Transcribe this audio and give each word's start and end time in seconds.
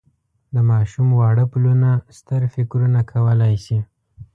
د 0.53 0.55
ماشوم 0.69 1.07
واړه 1.19 1.45
پلونه 1.51 1.89
ستر 2.17 2.41
فکرونه 2.53 2.99
کولای 3.11 3.55
شي. 3.65 3.79